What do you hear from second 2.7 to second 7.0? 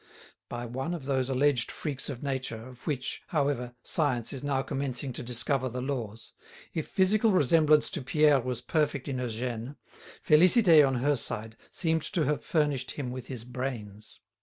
which, however, science is now commencing to discover the laws, if